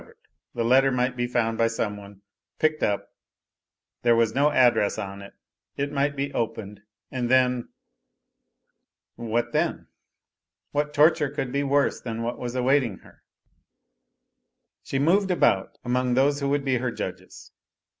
[0.03, 0.15] red,
[0.55, 2.23] the letter might be found by some one,
[2.57, 3.09] picked up;
[4.01, 5.31] there was no address on it,
[5.77, 6.81] it might be opened,
[7.11, 7.69] and then...
[9.15, 9.89] What then?
[10.71, 13.21] What torture could be worse than what was awaiting her?
[14.81, 17.51] She moved about among those^who would be }H r judges.